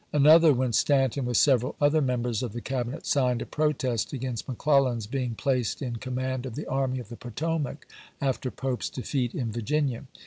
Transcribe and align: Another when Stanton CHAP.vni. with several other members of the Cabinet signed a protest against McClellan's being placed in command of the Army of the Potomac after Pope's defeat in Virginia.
Another 0.11 0.51
when 0.51 0.73
Stanton 0.73 1.25
CHAP.vni. 1.25 1.27
with 1.27 1.37
several 1.37 1.75
other 1.79 2.01
members 2.01 2.41
of 2.41 2.53
the 2.53 2.59
Cabinet 2.59 3.05
signed 3.05 3.39
a 3.39 3.45
protest 3.45 4.13
against 4.13 4.47
McClellan's 4.49 5.05
being 5.05 5.35
placed 5.35 5.79
in 5.79 5.97
command 5.97 6.47
of 6.47 6.55
the 6.55 6.65
Army 6.65 6.97
of 6.97 7.09
the 7.09 7.15
Potomac 7.15 7.87
after 8.19 8.49
Pope's 8.49 8.89
defeat 8.89 9.35
in 9.35 9.51
Virginia. 9.51 10.05